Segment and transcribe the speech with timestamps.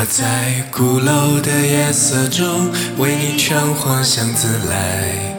[0.00, 5.36] 我在鼓楼的夜色中为你唱花香自来，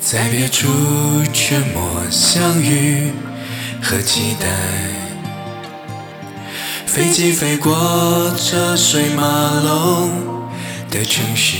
[0.00, 0.66] 在别处
[1.32, 3.12] 沉默相遇
[3.80, 4.48] 和期待。
[6.84, 9.22] 飞机飞过车水马
[9.60, 10.10] 龙
[10.90, 11.54] 的城市，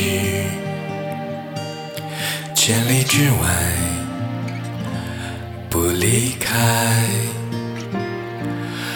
[2.57, 3.39] 千里之外
[5.71, 7.09] 不离开。